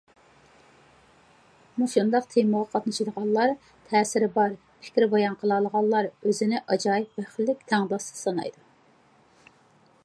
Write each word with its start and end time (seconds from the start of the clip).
مۇشۇنداق 1.81 2.25
تېمىغا 2.31 2.69
قاتنىشالىغانلار، 2.71 3.53
تەسىرى 3.91 4.31
بار 4.39 4.57
پىكىر 4.85 5.07
بايان 5.13 5.37
قىلالىغانلار 5.43 6.11
ئۆزىنى 6.15 6.63
ئاجايىپ 6.65 7.19
بەختلىك، 7.21 7.65
تەڭداشسىز 7.75 8.25
سانايدۇ. 8.29 8.67